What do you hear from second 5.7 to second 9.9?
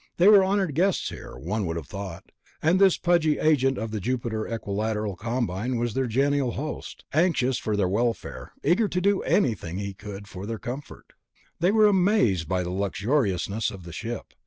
was their genial host, anxious for their welfare, eager to do anything